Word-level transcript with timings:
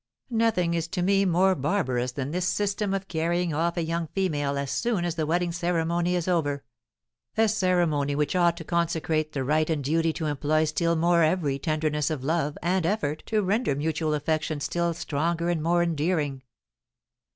"Nothing 0.31 0.73
is 0.73 0.87
to 0.87 1.03
me 1.03 1.25
more 1.25 1.53
barbarous 1.53 2.11
than 2.11 2.31
this 2.31 2.47
system 2.47 2.91
of 2.91 3.07
carrying 3.07 3.53
off 3.53 3.77
a 3.77 3.83
young 3.83 4.07
female 4.07 4.57
as 4.57 4.71
soon 4.71 5.05
as 5.05 5.13
the 5.13 5.27
wedding 5.27 5.51
ceremony 5.51 6.15
is 6.15 6.27
over, 6.27 6.63
a 7.37 7.47
ceremony 7.47 8.15
which 8.15 8.35
ought 8.35 8.57
to 8.57 8.63
consecrate 8.63 9.33
the 9.33 9.43
right 9.43 9.69
and 9.69 9.83
duty 9.83 10.11
to 10.13 10.25
employ 10.25 10.63
still 10.63 10.95
more 10.95 11.21
every 11.21 11.59
tenderness 11.59 12.09
of 12.09 12.23
love 12.23 12.57
and 12.63 12.83
effort 12.83 13.21
to 13.27 13.43
render 13.43 13.75
mutual 13.75 14.15
affection 14.15 14.59
still 14.59 14.95
stronger 14.95 15.49
and 15.49 15.61
more 15.61 15.83
endearing." 15.83 16.41